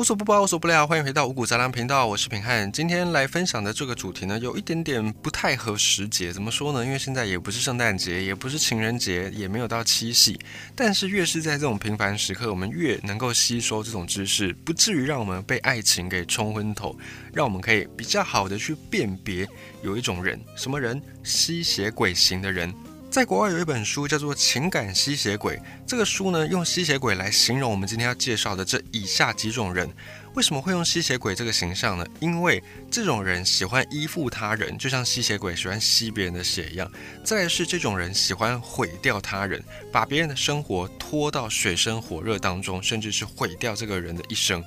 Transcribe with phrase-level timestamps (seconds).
[0.00, 2.72] 无所不包，无所不料，欢迎回到五谷杂粮频道，我是平汉。
[2.72, 6.32] 今天来分享的这个主题呢，有一点点不太合时节。
[6.32, 6.82] 怎么说呢？
[6.82, 10.40] 因为现在也不是圣诞节，也不是情人节，也没有到七夕。
[10.74, 16.96] 但是越是在这种平凡时刻，我们越能够吸收这种知识，不至于让我们被爱情给冲昏头，
[17.34, 19.46] 让我们可以比较好的去辨别
[19.82, 20.98] 有一种人，什么人？
[21.22, 22.74] 吸血鬼型的人。
[23.10, 29.90] 在国外有一本书叫做《情感吸血鬼》，这个书呢用吸血鬼来形容我们今天要介绍的这以下几种人。
[30.34, 32.06] 为什么会用吸血鬼这个形象呢？
[32.20, 36.88] 因为这种人喜欢依附他人，就像吸血鬼喜欢吸别人的血一样。
[37.24, 44.62] 再是这种人喜欢毁掉他人，把别人的生活拖到水深火热当中，甚至是毁掉这个人的一生。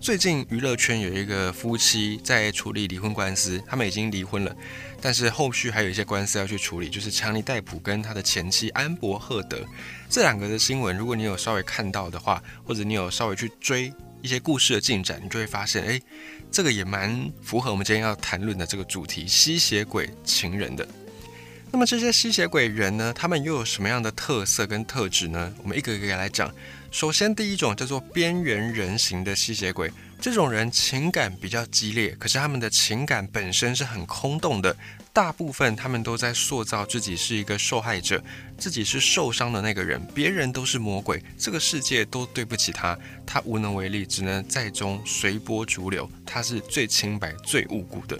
[0.00, 4.54] 最近娱乐圈有一个夫妻在处理离婚官司，他们已经离婚了，
[5.00, 9.64] 但是后续还有一些官司要去处理，就是强尼戴普跟他的前妻安博赫德
[10.10, 10.94] 这两个的新闻。
[10.94, 15.98] 如果你有稍微看到的话，或者你有稍微去追一些故事的进展，你就会发现，哎，
[16.50, 20.86] 这个也蛮符合我们今天要谈论的这个主题——吸血鬼情人的。
[21.70, 25.52] 那么这些吸血鬼人呢，他们又有什么样的特色跟特质呢？
[25.62, 26.52] 我们一个一个来讲。
[26.94, 34.76] 首先，第一种叫做边缘人型的吸血鬼，这种人情感比较激烈，可是他们的情感本身是很空洞的。
[35.12, 38.22] 大部分他们都在塑造自己是一个受害者，
[38.56, 48.16] 自己是受伤的那个人，别人都是魔鬼，这个世界都对不起他，他无能为力，只能在中随波逐流，他是最清白、最无辜的。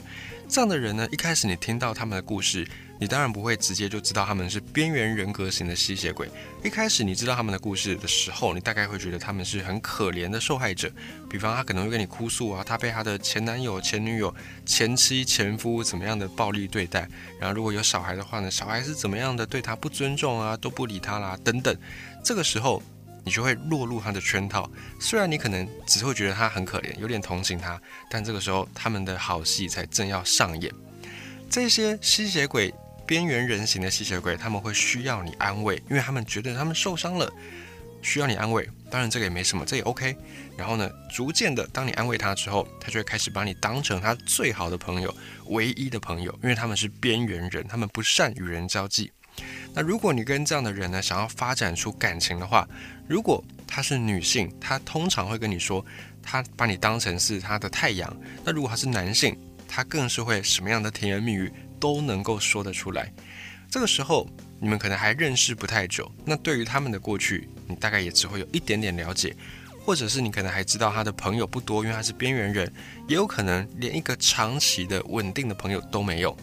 [0.48, 2.66] 这样的人呢，一开始你听到他们的故事。
[3.00, 6.28] 你当然不会直接就知道他们是边缘人格型的吸血鬼。
[6.62, 10.90] 一开始你知道他们的故事的时候，你大概会觉得他们是很可怜的受害者。
[11.28, 17.08] 比方他可能会跟你哭诉啊，他被他的前男友、前女友、前妻、前夫怎么样的暴力对待。
[17.40, 21.76] 然后如果有小孩的话呢，小孩是怎么样的对他不尊重啊，都不理他啦等等。
[22.24, 22.80] 这个时候
[23.24, 24.70] 你就会落入他的圈套。
[25.00, 30.72] 虽然你可能只会觉得他很可怜，有点同情他，但这个时候他们的好戏才正要上演。
[31.50, 32.72] 这些吸血鬼。
[33.06, 37.30] 边缘人形的吸血鬼，他们会需要你安慰，因为他们觉得他们受伤了，
[38.02, 38.68] 需要你安慰。
[38.90, 40.16] 当然这个也没什么，这也 OK。
[40.56, 45.12] 然后呢，逐渐的，当你安慰他之后，他就会开始把你当成他最好的朋友，
[45.46, 49.10] 唯一的朋友，因为他们是边缘人，他们不善与人交际。
[49.74, 52.68] 那如果你跟这样的人呢，想要发展出感情的话，
[53.08, 55.84] 如果她是女性，她通常会跟你说，
[56.22, 58.16] 她把你当成是她的太阳。
[58.44, 59.36] 那如果他是男性，
[59.66, 61.52] 他更是会什么样的甜言蜜语？
[61.84, 63.12] 都能够说得出来。
[63.70, 64.26] 这个时候，
[64.58, 69.36] 你们可能还认识不太久，那对于他们的过去，你大概也只会有一点点了解，
[69.84, 72.72] 或者是你可能还知道他的朋友不多，因为他是边缘人，
[73.06, 76.34] 也有可能连一个长期的稳定的朋友都没有。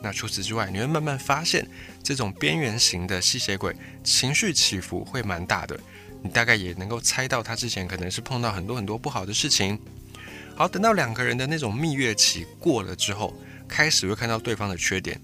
[0.00, 1.66] 那除此之外，你会慢慢发现，
[2.00, 5.76] 这种边缘型的吸血鬼情绪起伏会蛮大的。
[6.22, 9.76] 你大概也能够猜到，他之前可能是碰到很多很多不好的事情。
[10.54, 13.36] 好，等到两个人的那种蜜月期过了之后。
[13.68, 15.20] 开始会看到对方的缺点，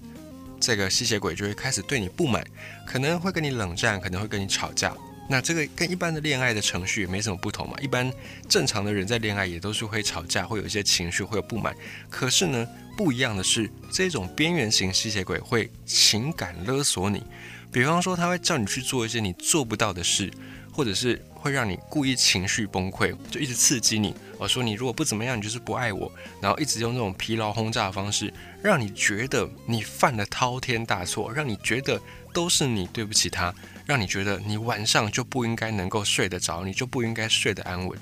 [0.59, 2.45] 这个吸血鬼就会开始对你不满，
[2.85, 4.95] 可能会跟你冷战，可能会跟你吵架。
[5.29, 7.77] 那这个跟一般的恋爱的程序也没什么不同嘛。
[7.81, 8.11] 一般
[8.49, 11.73] 正常的人在恋爱也都是会吵架，会有一些情绪，会有不满。
[12.09, 17.23] 可是呢，不一样的是，这种边缘型吸血鬼会情感勒索你，
[17.71, 20.29] 比方说他会叫你去做一些你做不到的事。
[20.71, 24.15] 或者是会让你故意情绪崩溃，就一直刺激你。
[24.37, 26.11] 我说你如果不怎么样，你就是不爱我。
[26.41, 28.33] 然后一直用这种疲劳轰炸的方式，
[28.63, 32.01] 让你觉得你犯了滔天大错，让你觉得
[32.33, 33.53] 都是你对不起他，
[33.85, 37.99] 让你觉得你晚上就不应该能够睡得着，你就不应该睡得安稳。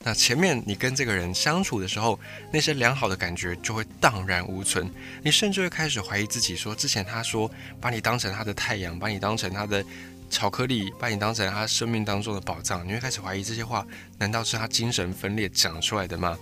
[0.00, 2.18] 那前面你跟这个人相处的时候，
[2.52, 4.88] 那些良好的感觉就会荡然无存，
[5.22, 7.50] 你甚至会开始怀疑自己，说之前他说
[7.80, 9.84] 把你当成他的太阳，把你当成他的。
[10.30, 13.86] 巧克力把你当成他生命当中的宝藏，你会开始怀疑这些话
[14.18, 16.38] 难道是他精神分裂讲出来的吗？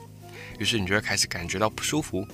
[0.59, 2.27] 于是你就会开始感觉到不舒服。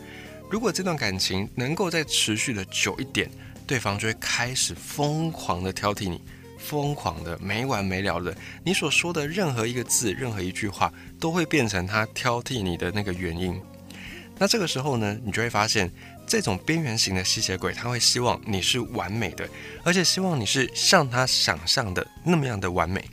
[0.50, 3.30] 如果这段感情能够再持续的久一点，
[3.66, 6.20] 对方就会开始疯狂的挑剔你，
[6.58, 13.60] 疯狂的没完没了的，你所说的任何一个字、任何一句话，都会变成他挑剔你的那个原因。
[14.38, 15.90] 那这个时候呢，你就会发现。
[16.32, 19.46] 这种边缘型的吸血鬼，他会希望你是完美的，
[19.84, 23.04] 而且希望你是像他想象的那么样的完美。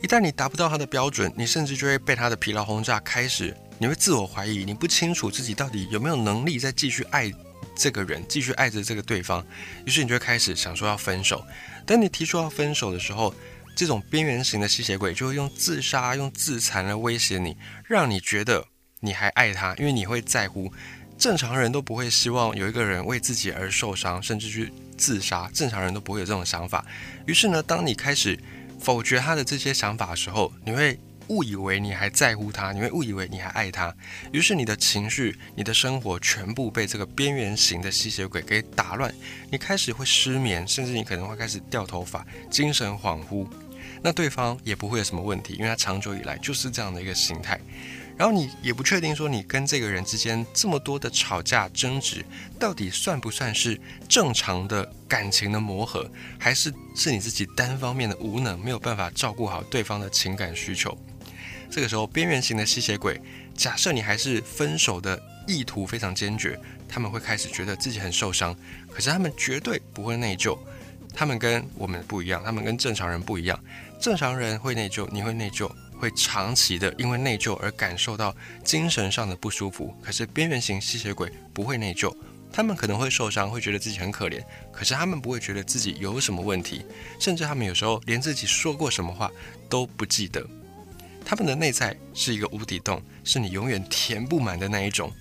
[0.00, 7.28] 一旦你达不到他的标准，你甚至就会被他的疲劳轰炸开始，你会自我怀疑，你不清楚自己到底有没有能力再继续爱
[7.74, 9.44] 这个人，继续爱着这个对方。
[9.84, 11.44] 于是你就会开始想说要分手。
[11.84, 13.34] 等你提出要分手的时候，
[13.74, 18.64] 这种边缘型的吸血鬼就会用自杀、用自残来威胁你，让你觉得
[19.00, 20.72] 你还爱他，因为你会在乎。
[21.18, 25.50] 正常人都不会希望有一个人为自己而受伤，甚至去自杀。
[25.52, 26.86] 正常人都不会有这种想法。
[27.26, 28.38] 于是呢，当你开始
[28.80, 33.92] 否决他的这些想法的时候，你会误以为你还在乎他，你会误以为你还爱他，
[34.32, 39.12] 于是你的情绪、你的生活全部被这个边缘型的吸血鬼给打乱，
[39.50, 43.44] 你开始会失眠，甚至你可能会开始掉头发、精神恍惚。
[44.00, 47.60] 那对方也不会有什么问题，因为他长久以来就是这样的一个形态。
[48.18, 52.24] 然后你也不确定说你跟这个人之间这么多的吵架争执，
[52.58, 60.98] 到底算不算是正常的感情的磨合，还是是你自己单方面的无能，没有办法照顾好对方的情感需求？
[61.70, 63.20] 这个时候，边缘型的吸血鬼，
[63.54, 68.56] 假设你还是分手的意图非常坚决，他们会开始觉得自己很受伤，
[68.90, 70.58] 可是他们绝对不会内疚。
[71.14, 73.58] 他们跟我们不一样，他们跟正常人不一样。
[74.00, 75.70] 正常人会内疚，你会内疚。
[75.98, 78.34] 会长期的因为内疚而感受到
[78.64, 79.94] 精神上的不舒服。
[80.02, 82.14] 可是边缘型吸血鬼不会内疚，
[82.52, 84.42] 他们可能会受伤，会觉得自己很可怜，
[84.72, 86.84] 可是他们不会觉得自己有什么问题，
[87.18, 89.30] 甚至他们有时候连自己说过什么话
[89.68, 90.46] 都不记得。
[91.24, 95.12] 他们的内在是一个无底洞，是你永远填不满的那一种。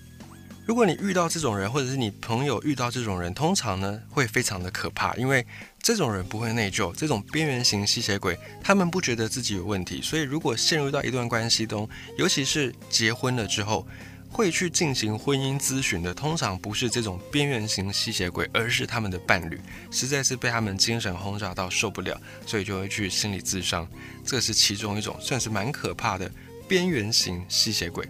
[0.68, 5.48] 如果你遇到这种人，或者是你朋友遇到这种人，通常呢会非常的可怕，因为
[5.82, 11.88] 这种人不会内疚，这种边缘型吸血鬼，他们不觉得自己有问题，所以如果陷入到一段关系中，
[12.18, 13.88] 尤其是结婚了之后，
[14.30, 19.58] 会去进行婚姻咨询的，通常不是这种边缘型吸血鬼，而是他们的伴侣，
[19.90, 23.88] 实在是被他们精神轰炸到受不了，所以就会去心理咨商，
[24.26, 26.30] 这是其中一种算是蛮可怕的
[26.68, 28.06] 边缘型吸血鬼。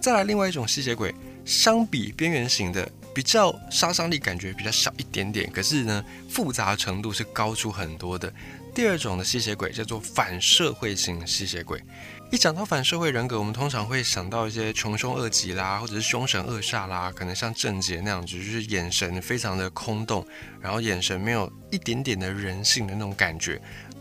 [0.00, 1.14] 再来另外一种吸血鬼。
[1.48, 8.30] 相比边缘型的，比较杀伤力感觉比较小一点点，可是呢，复杂程度是高出很多的。
[8.74, 11.82] 第二种的吸血鬼叫做反社会型吸血鬼。
[12.30, 20.24] 一讲到反社会人格，我们通常会想到一些穷凶恶极啦，或者是凶神恶煞啦，可能像郑杰那样子，就是眼神非常的空洞，
[20.60, 23.58] 然后眼神没有一点点的人性的那种感觉。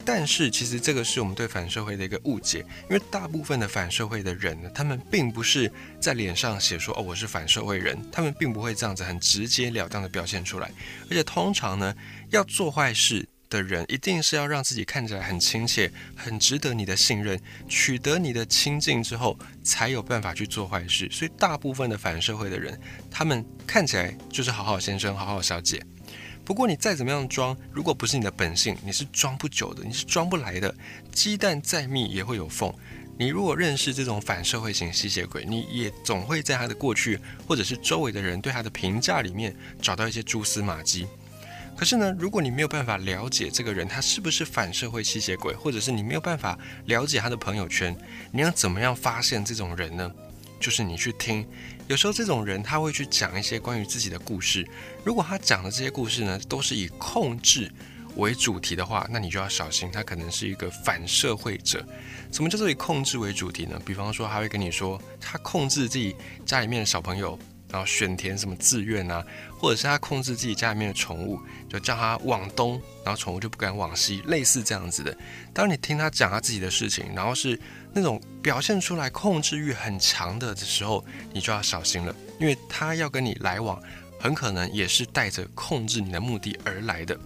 [0.09, 2.59] 但是其实这个是我们对反社会的一个误解，
[2.89, 5.69] 因为大部分的反社会的人呢，他们并不是
[6.00, 10.71] 在脸上写说哦我是反社会人，他们并不会这样子很直截了当的表现出来，
[11.09, 11.94] 而且通常呢
[12.30, 17.38] 要做坏事的人，一定是要让自己看起来很亲切，很值得你的信任，
[17.68, 21.10] 取得你的亲近之后，才有办法去做坏事。
[21.12, 22.80] 所以大部分的反社会的人，
[23.12, 25.86] 他们看起来就是好好先生、好好小姐。
[26.48, 30.74] 不过你再怎么样装，如果不是你的本性，你是装不久的，你是装不来的。
[31.12, 32.74] 鸡蛋再密也会有缝。
[33.18, 41.06] 你如果认识这种反社会型吸血鬼，你也总会在他的过去或者是周围的人对他的评价里面找到一些蛛丝马迹。
[41.76, 47.94] 可是呢，如果你没有办法了解这个人他是不是反社会吸血鬼，或者是你没有办法了解他的朋友圈，
[48.32, 50.10] 你要怎么样发现这种人呢？
[50.59, 51.45] 就是你去听。
[51.88, 54.68] 有时候这种人他会去讲一些关于自己的故事，
[55.04, 57.71] 如果他讲的这些故事呢都是以控制
[58.15, 61.86] 为主题的话，那你就要小心，他可能是一个反社会者。
[62.31, 63.80] 什么叫做以控制为主题呢？
[63.86, 66.15] 比方说他会跟你说，他控制自己
[66.45, 67.38] 家里面的小朋友，
[67.69, 69.25] 然后选填什么志愿啊，
[69.60, 75.18] 或者是他控制自己家里面的宠物，就叫他往东，然后宠物就不敢往西，类似这样子的。
[75.54, 77.60] 当你听他讲他自己的事情，然后是。
[77.94, 81.04] 那种表现出来控制欲很强的的时候，
[81.34, 83.81] 你就要小心了，因为他要跟你来往，
[84.20, 87.18] 很可能也是带着控制你的目的而来的。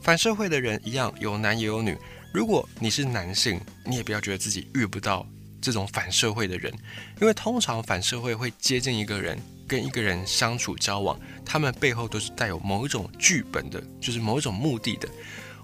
[0.00, 1.96] 反社会的人一样，有男也有女。
[2.32, 5.24] 如果你是男性，你也不要觉得自己遇不到
[5.64, 6.72] 这种反社会的人，
[7.20, 15.08] 因为通常反社会会接近一个人，跟一个人相处交往，他们背后都是带有某一种剧本的，就是某一种目的的。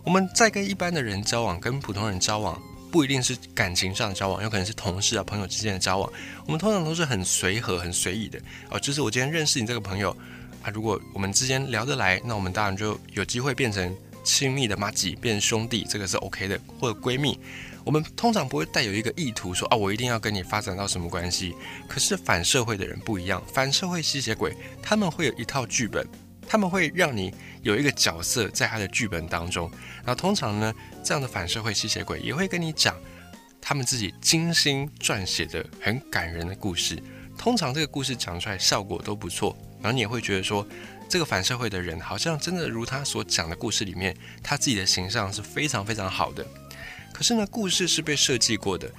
[0.02, 2.60] 我们在跟一般的人交往，跟普通人交往。
[2.92, 6.12] 不一定是感情上的交往，有可能是同事啊、朋友之间的交往。
[6.44, 8.36] 我们通常都是很随和、很随意的
[8.68, 8.80] 哦。
[8.80, 10.10] 就是我今天认识你这个朋友
[10.60, 17.38] 啊，如果我们之间聊得来，那我们当然就有机会变成亲密的妈吉，变兄弟，这个是 OK 的，或者闺蜜。
[17.90, 21.56] 我们通常不会带有一个意图说啊，我一定要跟你发展到什么关系。
[21.88, 26.06] 可是反社会的人不一样，反社会吸血鬼他们会有一套剧本。
[26.48, 29.68] 他们会让你有一个角色在他的剧本当中，
[30.04, 32.96] 然后通常呢，这样的反社会吸血鬼也会跟你讲
[33.60, 36.96] 他们自己精心撰写的很感人的故事。
[37.36, 40.64] 通常这个故事讲出来效果都不错，然后你也会觉得说，
[41.08, 46.46] 这个反社会的人好像真的如他所讲的故事里面，他自己的形象是非常非常好的。
[47.20, 48.90] 可是呢，故事是被设计过的，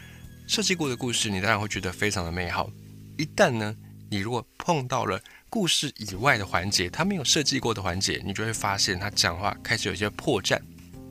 [0.46, 2.70] 设计过的故事你当然会觉得非常的美好。
[3.18, 3.76] 一旦呢，
[4.12, 5.20] 你如果碰到了。
[5.50, 10.58] 故事以外的环节，他没有设计过的环节，你就会发现他讲话开始有一些破绽。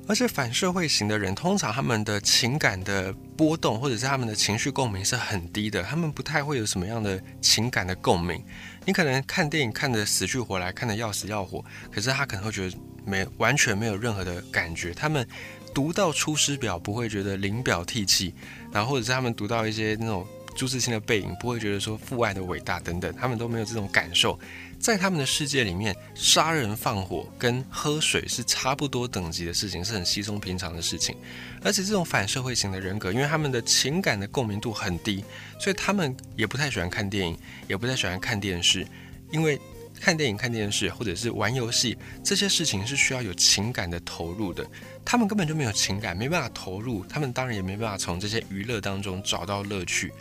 [0.08, 8.42] 而且反社会型的人，通常他们的情感的波动，或者是他们的情绪共鸣是很低的，他们不太会有什么样的情感的共鸣。
[8.86, 11.62] 你可能看电影看得死去活来，看得要死要活，
[11.92, 12.78] 可是他可能会觉得
[13.10, 14.94] 没完全没有任何的感觉。
[14.94, 15.26] 他们
[15.74, 18.32] 读到《出师表》不会觉得临表涕泣，
[18.72, 20.26] 然后或者是他们读到一些那种
[20.56, 24.38] 朱自清的背影，不会觉得说父爱的伟大等等，他们都没有这种感受。
[24.78, 31.14] 在他们的世界里面，杀人放火跟喝水是差不多等级的事情，是很稀松平常的事情。
[31.62, 35.22] 而且这种反社会型的人格，因为他们的情感的共鸣度很低，
[35.58, 37.36] 所以他们也不太喜欢看电影，
[37.68, 38.86] 也不太喜欢看电视，
[39.30, 39.60] 因为
[40.00, 44.66] 看电影、看电视或者是玩游戏这些事情是需要有情感的投入的。
[45.04, 50.12] 他们根本就没有情感，没办法投入，他们当然也没办法从这些娱乐当中找到乐趣。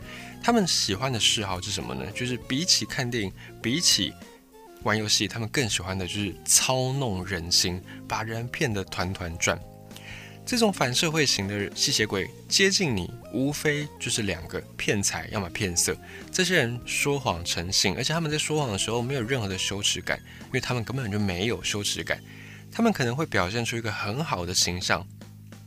[0.43, 2.05] 他们喜欢的嗜好是什么呢？
[2.11, 3.31] 就是比起看电影，
[3.61, 4.13] 比起
[4.83, 9.59] 玩游戏，他们更喜欢的就是操弄人心，把人骗得团团转。
[10.49, 15.95] 这种反社会型的吸血鬼接近你，无非就是两个：骗财，要么骗色。
[16.31, 22.19] 这些人说谎成性，而且他们在说谎的时候没有任何的羞耻感，因为他们根本就没有羞耻感。
[22.71, 25.05] 他们可能会表现出一个很好的形象，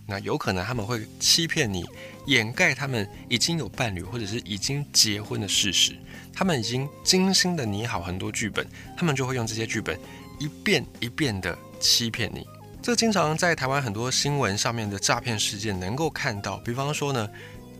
[0.05, 1.85] 那有可能他们会欺骗你，
[2.27, 5.97] 掩盖他们已经有伴侣或者是已经结婚的事实。
[6.35, 9.97] 他们已经精心的拟好很多剧本，他们就会用这些剧本
[10.41, 12.45] 一遍一遍的欺骗你。
[12.83, 16.57] 这经常在台湾很多新闻上面的诈骗事件能够看到。
[16.59, 17.29] 比方说呢，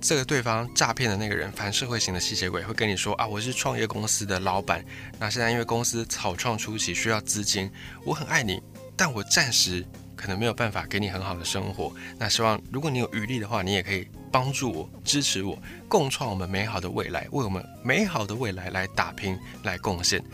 [0.01, 4.85] 这个对方诈骗的那个人，反社会型的吸血鬼会跟你说啊，我是创业公司的老板，
[5.19, 7.69] 那现在因为公司草创初期需要资金，
[8.05, 8.63] 我很爱你，
[8.97, 11.93] 但我暂时可能没有办法给你很好的生活。
[12.17, 14.07] 那希望如果你有余力的话，你也可以。
[14.33, 20.25] 帮助我，支持我，共创我们美好的未来，为我们美好的未来来打拼，来贡献。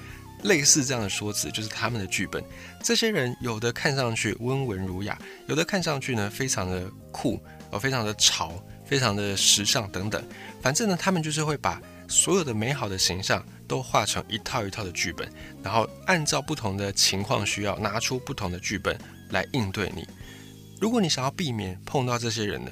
[0.43, 2.43] 类似这样的说辞，就是他们的剧本。
[2.83, 7.41] 这些人有的看上去温文儒雅，有的看上去呢非常的酷，
[7.71, 8.53] 呃，非常的潮，
[8.85, 10.23] 非常的时尚等等。
[10.63, 15.29] 反正呢，他们就是会把所有的美好的形象都画成一套一套的剧本，
[15.63, 18.99] 然后按照不同的情况需要，拿出不同的剧本
[19.31, 20.07] 来应对你。
[20.81, 22.71] 如果你想要避免碰到这些人呢？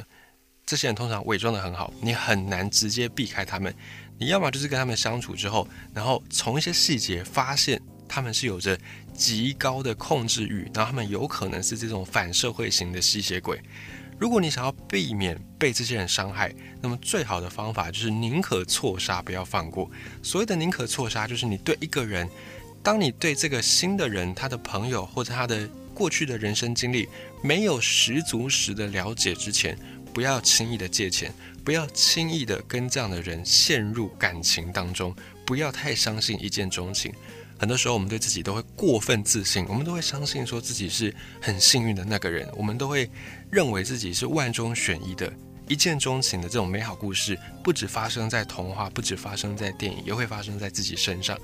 [0.65, 3.73] 这些人通常伪装得很好，你很难直接避开他们。
[4.19, 8.79] 你要么就是跟他们相处之后，然后从一些细节发现他们是有着
[9.13, 13.61] 极高的控制欲，然后他们有可能是这种反社会型的吸血鬼。
[14.19, 19.91] 如果你想要避免被这些人伤害，那么最好的方法就是宁可错杀，不要放过。
[20.23, 22.27] 所谓的宁可错杀，就是你对一个人，
[22.83, 27.07] 当你对这个新的人、他的朋友或者他的过去的人生经历
[27.43, 29.79] 没有十足十的了解之前。
[30.15, 31.31] 不要轻易的借钱，
[31.67, 35.13] 不要轻易的跟这样的人陷入感情当中，
[35.45, 37.13] 不要太相信一见钟情。
[37.59, 43.11] 很多时候，我们对自己都会过分自信，我们都会相信说自己是很幸运的那个人，我们都会
[43.51, 45.33] 认为自己是万中选一的，
[45.67, 51.37] 一见钟情的这种美好故事，不止发生在童话，不止发生在电影，也会发生在自己身上。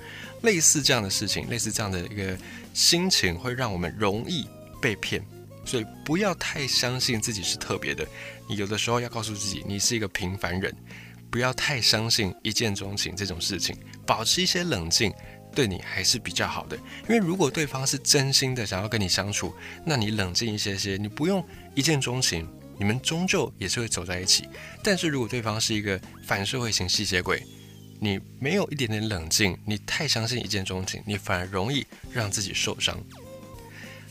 [0.42, 2.38] 类似这样的事情，类似这样的一个
[2.72, 4.46] 心情，会让我们容易
[4.80, 5.20] 被骗。
[5.64, 8.06] 所以不要太相信自己是特别的，
[8.48, 10.74] 你有的时候要告诉自己，你是一个平凡人。
[11.30, 15.10] 不要太相信一见钟情这种事情，保持一些冷静，
[15.54, 16.76] 对你还是比较好的。
[16.76, 21.42] 因为如果对方是真心的想要跟你相处，那你冷静一些些，你不用
[21.74, 22.46] 一见钟情，
[22.78, 24.46] 你们终究也是会走在一起。
[24.82, 27.42] 但是如果对方是一个反社会型吸血鬼，
[27.98, 33.02] 你没有一点点冷静，你太相信一见钟情，你反而容易让自己受伤。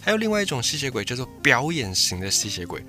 [0.02, 2.84] 还有另外一种吸血鬼叫做表演型的吸血鬼，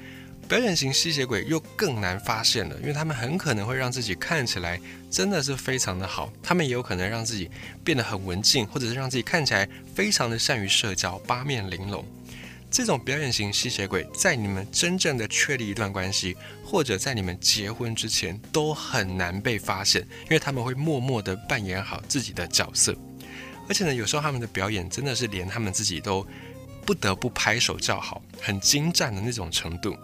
[0.49, 7.51] 表演型吸血鬼又更难发现了，因为他们很可能会让自己看起来真的是非常的好，他们也有可能让自己
[7.85, 12.03] 变得很文静，或者是让自己看起来非常的善于社交，八面玲珑。
[12.71, 22.97] 这种表演型吸血鬼在你们真正的确立一段关系，或者在你们结婚之前，都很难被发现，因为他们会默默的扮演好自己的角色，
[23.69, 26.27] 而且呢，有时候他们的表演真的是连他们自己都。
[26.85, 29.97] 不得不拍手叫好，很精湛的那种程度。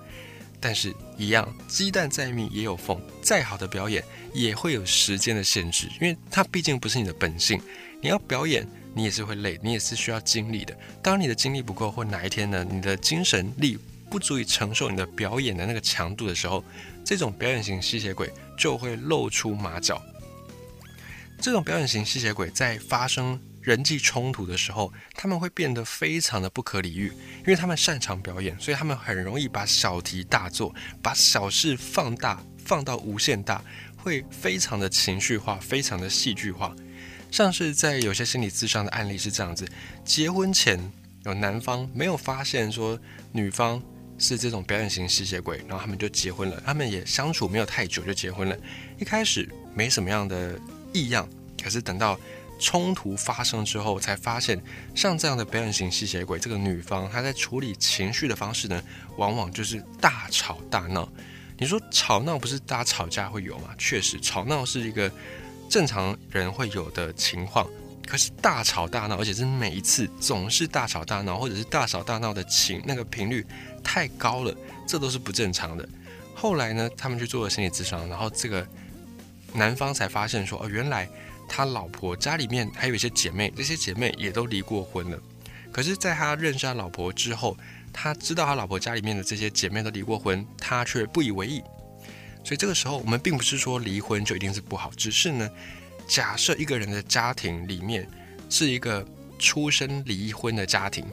[0.61, 4.03] 但是，一样，鸡蛋再密也有缝，再好的表演
[4.35, 7.61] 也会有时间的限制，因为它毕竟不是你的本性。
[8.01, 10.77] 你要表演，你也是会累，你也是需要精力的。
[11.01, 13.79] 当你的精力不够，或哪一天呢，你的精神力
[14.11, 16.65] 不足以承受你的表演的那个强度的时候，
[17.05, 20.03] 这种表演型吸血鬼就会露出马脚。
[21.41, 23.41] 这种表演型吸血鬼在发生。
[23.69, 27.09] 人际冲突的时候，他们会变得非常的不可理喻，
[27.41, 33.63] 因为他们擅长表演，所以他们很容易把小题大做，把小事放大，放到无限大，
[33.99, 36.75] 会非常的情绪化，非常的戏剧化。
[37.31, 39.69] 像是在有些心理咨商的案例是这样子：
[40.03, 40.81] 结婚前
[41.27, 42.99] 有男方没有发现说
[43.33, 43.83] 女方
[44.17, 48.57] 是这种表演型吸血鬼，然后他们就结婚了，他们也相处没有太久就结婚了，
[48.99, 50.59] 一开始没什么样的
[50.95, 51.29] 异样，
[51.63, 52.19] 可是等到
[52.59, 54.61] 冲突发生之后，才发现
[54.95, 58.83] 像这样的表演型吸血鬼，这个女方她在处理情绪的方式呢，
[59.17, 61.09] 往往就是大吵大闹。
[61.57, 63.71] 你说吵闹不是大家吵架会有吗？
[63.79, 65.11] 确实，吵闹是一个
[65.69, 67.67] 正常人会有的情况。
[68.07, 73.45] 可是大吵大闹，而且是每一次总是大吵大闹，或者是大吵大闹的情那个频率
[73.85, 74.55] 太高了，
[74.87, 75.87] 这都是不正常的。
[76.35, 78.67] 后来呢，他们去做了心理咨商，然后这个
[79.53, 81.07] 男方才发现说，哦，原来
[81.49, 85.19] 他老婆家里面还有一些姐妹，这些姐妹也都离过婚了。
[85.73, 87.57] 可是，在他认识他老婆之后，
[87.93, 91.63] 他知道他老婆家里面的这些姐妹都离过婚，他却不以为意。
[92.45, 95.51] 所以这个时候，我们并不是说离婚就一定是不好，只是呢。
[96.07, 98.09] 假设一个人的家庭里面
[98.49, 99.07] 是一个
[99.39, 101.05] 出身离婚的家庭，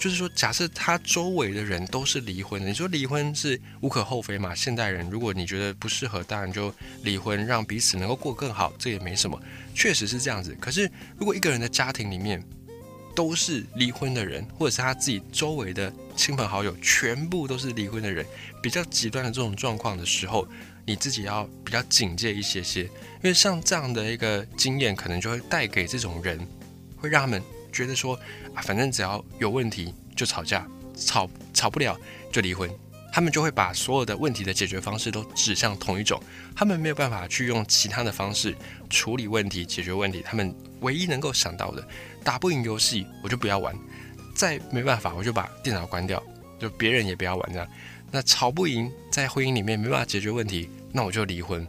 [0.00, 4.54] 就是说，假设他周围的人都是离婚的，你说离婚是无可厚非嘛？
[4.54, 9.38] 现代人，如果你觉得不适合，当然就离婚，让彼此能够过更好，这也没什么，
[9.74, 10.56] 确实是这样子。
[10.58, 12.42] 可是，如果一个人的家庭里面
[13.14, 18.24] 都是离婚的人，或者是他自己周围的亲朋好友全部都是离婚的人，
[18.62, 20.48] 比较极端的这种状况的时候，
[20.86, 22.84] 你自己要比较警戒一些些。
[22.84, 26.40] 因为像这样的一个经验，可能就会带给这种人，
[26.96, 28.18] 会让他们觉得说
[28.54, 31.98] 啊，反正只要有问题就吵架，吵吵不了
[32.30, 32.70] 就离婚。
[33.12, 36.22] 他们就会把所有的问题的解决方式都指向同一种，
[36.54, 38.54] 他们没有办法去用其他的方式
[38.88, 40.22] 处理问题、解决问题。
[40.24, 41.84] 他们唯一能够想到的，
[42.22, 43.76] 打不赢游戏我就不要玩，
[44.36, 46.22] 再没办法我就把电脑关掉，
[46.60, 47.66] 就别人也不要玩这样。
[48.12, 51.66] 那吵不赢，在婚姻里面没办法解决问题，那我就离婚。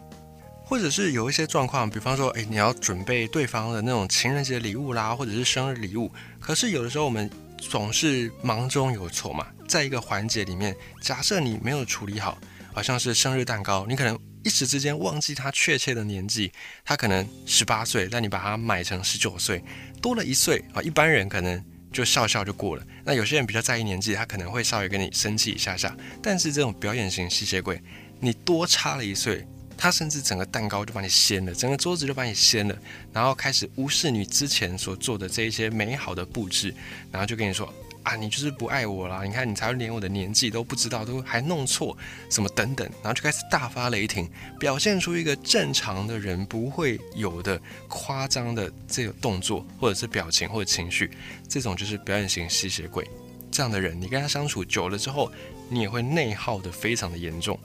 [0.71, 6.09] 或者是有一些状况，比方说，诶，你要准备对方的那种情人节礼物啦，或者是生日礼物。
[6.39, 12.37] 可是有的时候我们总是忙中有错嘛，在一个环节里面，假设你没有处理好，
[12.73, 16.49] 好像是生日蛋糕，你可能一时之间忘记他确切的年纪，
[16.85, 19.61] 他可能十八岁，但你把它买成十九岁，
[20.01, 20.81] 多了一岁啊。
[20.81, 21.61] 一般人可能
[21.91, 22.83] 就笑笑就过了。
[23.03, 25.93] 那有些人比较在意年纪，他可能会稍微跟你生气一下下。
[26.23, 27.83] 但是这种表演型吸血鬼，
[28.21, 29.45] 你多差了一岁。
[29.81, 32.77] 他甚至整个蛋糕就把你掀了，整个桌子就把你掀了，
[33.11, 36.71] 然后开始无视你之前所做的这一些美好的布置，
[37.12, 37.67] 然后就跟你说
[38.03, 39.23] 啊，你就是不爱我啦！
[39.23, 41.97] 你看你才连我的年纪都不知道，都还弄错
[42.29, 44.29] 什么等等，然后就开始大发雷霆，
[44.60, 51.10] 表现出一个正常的人不会有的夸张的这个动作，或者是表情或者情绪，
[51.49, 53.10] 这种就是表演型吸血鬼。
[53.51, 55.32] 这样的人，你跟他相处久了之后，
[55.69, 57.60] 你也会内耗的非常的严重。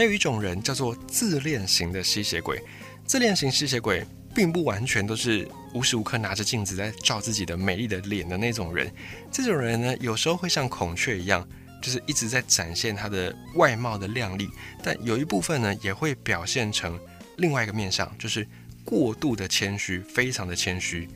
[0.00, 2.58] 还有一种人叫做自恋型的吸血鬼，
[3.04, 4.02] 自恋型吸血鬼
[4.34, 8.90] 并不完全都是无时无刻拿着镜子在照自己的美丽的脸的那种人。
[9.30, 11.46] 这种人呢，有时候会像孔雀一样，
[11.82, 14.48] 就是一直在展现他的外貌的靓丽，
[14.82, 16.98] 但有一部分呢，也会表现成
[17.36, 18.48] 另外一个面相，就是
[18.86, 21.06] 过度的谦虚，非常的谦虚。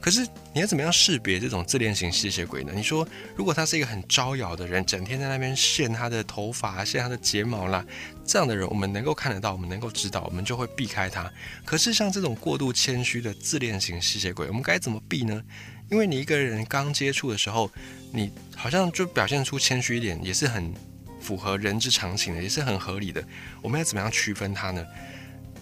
[0.00, 2.72] 可是你要怎么样识别这种自恋型吸血鬼呢？
[2.74, 7.84] 你说，如果他是一个很招摇的人，整天在那边炫他的头发、炫他的睫毛啦，
[8.24, 11.28] 这样的人我们能够看得到，我们能够知道，我们就会避开他。
[11.64, 15.42] 可是像这种过度谦虚的自恋型吸血鬼，我们该怎么避呢？
[15.90, 17.70] 因为你一个人刚接触的时候，
[18.12, 20.72] 你好像就表现出谦虚一点，也是很
[21.20, 23.24] 符合人之常情的，也是很合理的。
[23.62, 24.86] 我们要怎么样区分他呢？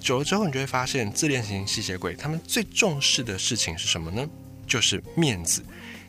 [0.04, 4.28] 久了之后，你就会发现，自恋型吸血鬼他们最重视的事情是什么呢？
[4.66, 5.64] 就是面子。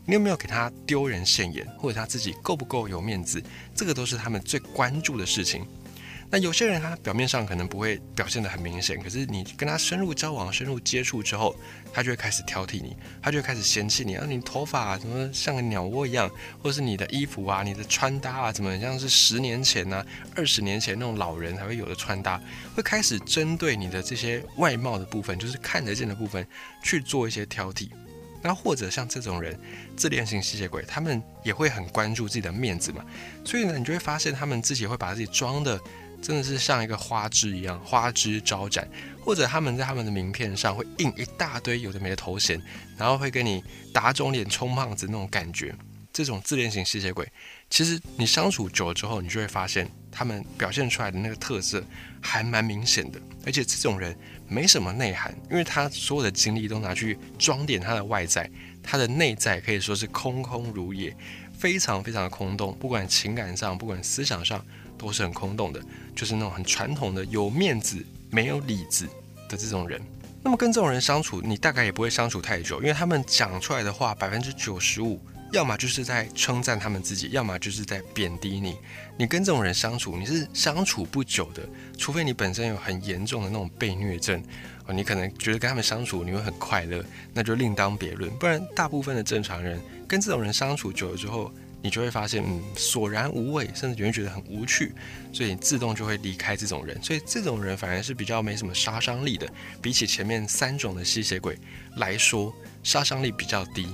[0.05, 3.41] 你有没有给他丢人现眼，或者他自己够不够有面子？
[3.73, 5.65] 这个都是他们最关注的事情。
[6.31, 11.55] 那有些人他表面上可能不会表现得很明显，可是你跟他深入交往、深入接触之后，
[11.93, 16.29] 他就会开始挑剔你，他就会开始嫌弃你啊，你头发怎么像个鸟窝一样，
[16.61, 20.03] 或者是你的衣服啊、你的穿搭啊，怎么像是十年前呢、
[20.35, 22.41] 二十年前那种老人才会有的穿搭，
[22.75, 26.45] 会开始针对你的这些外貌的部分，就是看得见的部分
[26.83, 27.87] 去做一些挑剔。
[28.41, 29.57] 那或者像这种人，
[29.95, 33.05] 自恋型吸血鬼，他们也会很关注自己的面子嘛，
[33.45, 35.79] 所以呢，你就会发现他们自己会把自己装的。
[36.25, 38.89] 真的是像一个花枝一样，花枝招展，
[39.23, 42.59] 或者他们在他们的名片上会印一大堆有的没的头衔，
[42.97, 45.75] 然后会跟你打肿脸充胖子那种感觉。
[46.11, 47.31] 这种自恋型吸血鬼，
[47.69, 51.83] 其实你相处久了之后，你就会发现他们表现出来的那个特色
[52.21, 53.21] 还蛮明显的。
[53.45, 58.49] 而且这种人没什么内涵，因为他所有的精力都拿去装点他的外在，
[58.81, 61.15] 他的内在可以说是空空如也，
[61.53, 64.65] 非常非常的空洞，不管情感上，不管思想上。
[64.97, 65.81] 都是很空洞的，
[66.15, 69.05] 就是那种很传统的有面子没有里子
[69.49, 70.01] 的这种人。
[70.43, 75.19] 那么跟这种人相处，你大概也不会相处太久，因为他们讲出来的话百分之九十五
[75.51, 78.77] 要么就是在称赞他们自己，要么就是在贬低你。
[79.17, 84.43] 你跟这种人相处，你是相处不久的，除非你本身有很严重的那种被虐症
[84.85, 87.03] 哦，你可能觉得跟他们相处你会很快乐，
[87.33, 88.29] 那就另当别论。
[88.37, 91.51] 不然，大部分的正常人跟这种人相处久了之后，
[91.85, 94.91] 你就会发现，嗯，索然无味，甚至你会觉得很无趣，
[95.31, 96.99] 所以你自动就会离开这种人。
[96.99, 99.47] 所以这种人反而是比较没什么杀伤力的，
[99.83, 101.55] 比起前面三种的吸血鬼
[101.97, 103.87] 来说，杀伤力比较低。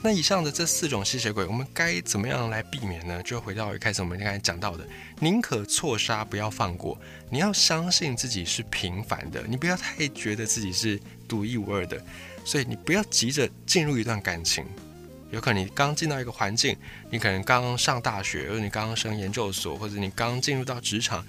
[0.00, 3.20] 那以上的这四种吸血鬼，我们该怎么样来避免呢？
[3.24, 4.86] 就回到一开始我们刚才讲到的，
[5.18, 6.96] 宁可错杀，不要放过。
[7.28, 12.00] 你要相信自己是平凡的，你不要太觉得自己是独一无二的。
[12.44, 14.64] 所以你不要急着进入一段感情。
[15.30, 16.76] 有可能你刚进到一个环境，
[17.10, 21.24] 你可能刚上大学，或者你刚升研究所，或者你刚进入到职场，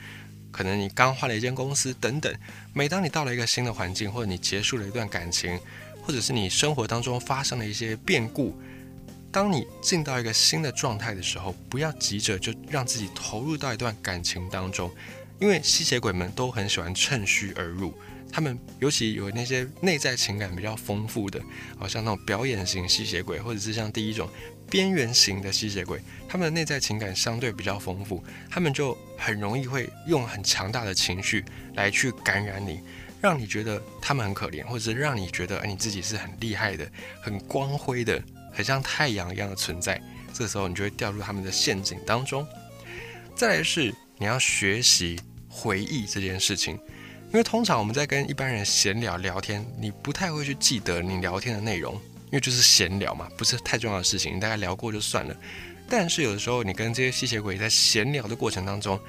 [0.52, 2.34] 可能你刚换了一间公司等等。
[2.74, 5.60] 每当你到了一个新的环境，或者你结束了一段感情。
[6.02, 8.58] 或者是你生活当中发生了一些变故，
[9.32, 14.90] 当你进到一个新的状态的时候，不要急着就让自己投入到一段感情当中，
[15.40, 17.94] 因为吸血鬼们都很喜欢趁虚而入，
[18.32, 21.42] 他们尤其有那些内在情感比较丰富的，
[21.78, 24.30] 好像那种表演型吸血鬼，或者是像第一种
[24.70, 32.80] 边缘型的吸血鬼，他们的内在情感相对比较丰富，他们就很容易会用很强大的情绪来去感染你。
[33.22, 36.90] 让你觉得他们很可怜，或者是让你觉得你自己是很厉害的、
[37.22, 40.02] 很光辉的、很像太阳一样的存在。
[40.32, 42.48] 这时候你就会掉入他们的陷阱当中。
[43.36, 46.80] 再来是你要学习回忆这件事情，
[47.32, 55.36] 因为通常我们在跟一般人闲聊聊天，你不太会去记得你聊天的内容，因为就是闲聊嘛，不是太重要的事情，你大概聊过就算了。
[55.88, 59.00] 但是有的时候你跟这些吸血鬼在闲聊的过程当中，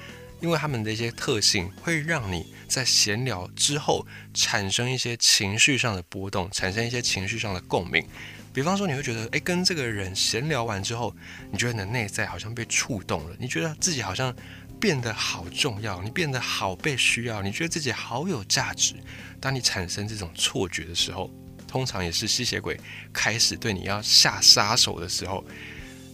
[0.41, 8.05] 因为他们的一些特性会让你在闲聊之后产生一些情绪上的波动，产生一些情绪上的共鸣。
[8.53, 11.15] 比方说，你会觉得，诶，跟这个人闲聊完之后，
[11.53, 14.35] 你觉得你的内在好像被触动了，你觉得自己好像
[14.81, 18.95] 变得好重要，你变得好被需要，你觉得自己好有价值。
[19.39, 21.31] 当你产生这种错觉的时候，
[21.69, 22.81] 通常也是吸血鬼
[23.13, 25.45] 开始对你要下杀手的时候。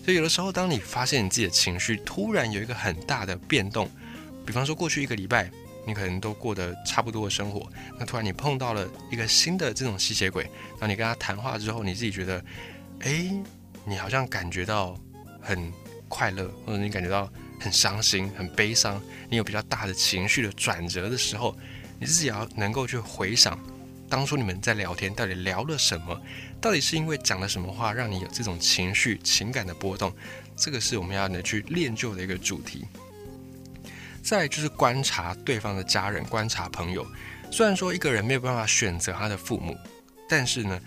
[0.05, 3.89] 所以有的时候，当你发现你自己的情绪突然有一个很大的变动，
[4.45, 5.51] 比方说，过去一个礼拜，
[5.87, 7.69] 你可能都过得差不多的生活。
[7.99, 10.49] 那突然你碰到了一个新的这种吸血鬼，
[10.79, 12.45] 当你跟他谈话之后，你自己觉得，
[13.01, 13.33] 哎，
[13.85, 14.97] 你好像感觉到
[15.41, 15.73] 很
[16.09, 17.29] 快乐，或者你感觉到
[17.61, 21.57] 很伤心、很悲伤，你有比较大的情绪的转折的时候，
[21.99, 23.59] 你自己要能够去回想，
[24.09, 26.21] 当初你们在聊天到底聊了什么，
[26.61, 30.15] 到底是因为讲了什么话让你有这种情绪、情感的波动，
[30.57, 32.85] 这个是我们要能去练就的一个主题。
[34.23, 37.07] 再就是观察对方的家人，观察朋友。
[37.51, 39.77] 虽然说一个人没有办法选择他的父母，
[40.29, 40.81] 但是呢，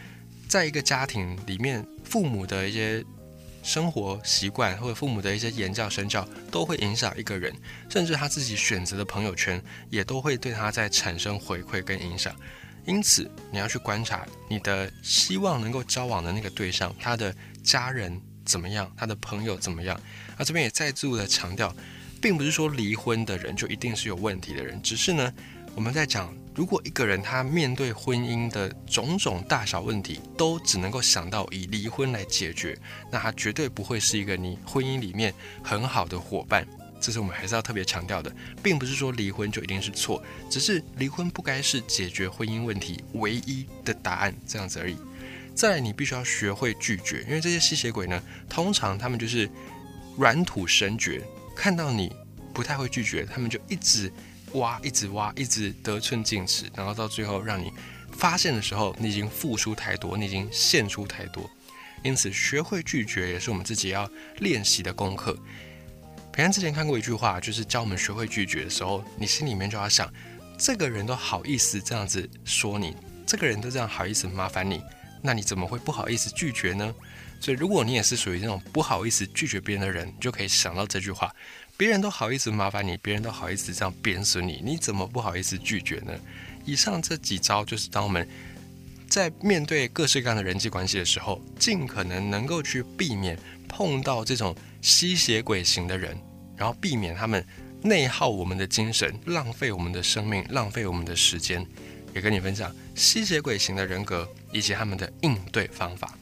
[0.47, 3.01] 在一个家庭里面，父母的一些
[3.69, 7.55] 生活习惯或者父母的一些言教身教，都会影响一个人，
[7.87, 12.35] 甚至他自己选择的朋友圈，也都会对他在产生回馈跟影响。
[12.87, 17.31] 因此，你要去观察你的希望能够交往的那个对象，他的
[17.63, 20.01] 家人怎么样，他的朋友怎么样。
[20.35, 21.71] 那这边也再度的强调。
[22.21, 25.33] 并不是说离婚的人就一定是有问题的人，只是呢，
[25.73, 32.77] 我们在讲，如果一个人他面对婚姻的种种大小问题，都只能够想到以离婚来解决，
[33.09, 36.67] 那他绝对不会是一个你婚姻里面很好的伙伴。
[36.99, 38.29] 这是我们还是要特别强调的，
[38.61, 44.97] 并不是说离婚就一定是错，只是离婚不该是解决婚姻问题唯一的答案，这样子而已。
[45.55, 49.49] 再，你必须要学会拒绝，因为这些吸血鬼呢，通常他们就是
[50.17, 51.23] 软土生绝。
[51.55, 52.13] 看到你
[52.53, 54.11] 不太会拒绝，他们就一直
[54.53, 57.71] 挖，一直挖，一直得寸进尺，然后到最后让你
[58.11, 61.49] 发现的时候，你已经付出太多，你已经献出太多。
[62.03, 65.37] 因此，学会拒绝也是我们自己要练习的功课。
[66.31, 70.11] 平安之前看过一句话，就是教我们学会拒绝的时候，你心里面就要想，
[70.57, 72.95] 这个人都好意思这样子说你，
[73.27, 74.81] 这个人都这样好意思麻烦你，
[75.21, 76.95] 那你怎么会不好意思拒绝呢？
[77.41, 81.33] 所以，如果你也是属于那种不好意思拒绝别人的人，你就可以想到这句话：
[81.79, 86.11] 别人都好意思麻烦你，别人都好意思这样贬损你，你怎么不好意思拒绝呢？
[86.65, 88.27] 以上这几招，就是当我们
[89.07, 93.39] 在面对各式各样的人际关系的时候，尽可能能够去避免
[93.69, 96.17] 碰到这种吸血鬼型的人，
[96.57, 97.41] 然后避免他们
[97.81, 101.65] 内耗我们的精神，浪费我们的生命，浪费我们的时间。
[102.13, 106.18] 也跟你分享吸血鬼型的人格以及他们的应对方法。